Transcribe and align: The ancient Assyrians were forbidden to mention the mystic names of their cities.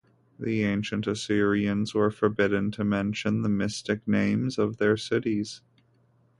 The 0.39 0.63
ancient 0.63 1.05
Assyrians 1.05 1.93
were 1.93 2.09
forbidden 2.09 2.71
to 2.71 2.83
mention 2.83 3.43
the 3.43 3.49
mystic 3.49 4.07
names 4.07 4.57
of 4.57 4.77
their 4.77 4.97
cities. 4.97 5.61